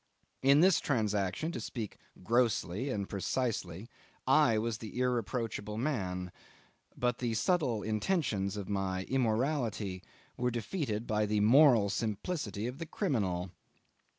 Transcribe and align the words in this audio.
In 0.41 0.61
this 0.61 0.79
transaction, 0.79 1.51
to 1.51 1.61
speak 1.61 1.97
grossly 2.23 2.89
and 2.89 3.07
precisely, 3.07 3.87
I 4.25 4.57
was 4.57 4.79
the 4.79 4.97
irreproachable 4.99 5.77
man; 5.77 6.31
but 6.97 7.19
the 7.19 7.35
subtle 7.35 7.83
intentions 7.83 8.57
of 8.57 8.67
my 8.67 9.03
immorality 9.03 10.01
were 10.37 10.49
defeated 10.49 11.05
by 11.05 11.27
the 11.27 11.41
moral 11.41 11.91
simplicity 11.91 12.65
of 12.65 12.79
the 12.79 12.87
criminal. 12.87 13.51